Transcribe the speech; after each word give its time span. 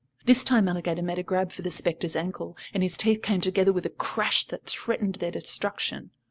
This 0.25 0.43
time 0.43 0.67
Alligator 0.67 1.03
made 1.03 1.19
a 1.19 1.21
grab 1.21 1.51
for 1.51 1.61
the 1.61 1.69
spectre's 1.69 2.15
ankle, 2.15 2.57
and 2.73 2.81
his 2.81 2.97
teeth 2.97 3.21
came 3.21 3.39
together 3.39 3.71
with 3.71 3.85
a 3.85 3.91
crash 3.91 4.47
that 4.47 4.65
threatened 4.65 5.17
their 5.21 5.29
destruction. 5.29 6.09